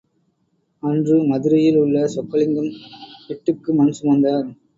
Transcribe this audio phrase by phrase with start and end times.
[0.83, 2.71] அன்று மதுரையில் உள்ள சொக்கலிங்கம்
[3.27, 4.49] பிட்டுக்கு மண் சுமந்தார்.